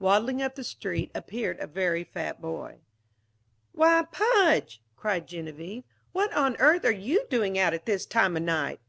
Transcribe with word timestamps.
Waddling 0.00 0.42
up 0.42 0.56
the 0.56 0.64
street 0.64 1.12
appeared 1.14 1.60
a 1.60 1.68
very 1.68 2.02
fat 2.02 2.40
boy. 2.40 2.80
"Why, 3.70 4.04
Pudge," 4.10 4.82
cried 4.96 5.28
Geneviève, 5.28 5.84
"what 6.10 6.32
on 6.32 6.56
earth 6.56 6.84
are 6.84 6.90
you 7.08 7.28
doing 7.30 7.56
out 7.56 7.72
at 7.74 7.86
this 7.86 8.04
time 8.04 8.36
of 8.36 8.42
night!" 8.42 8.80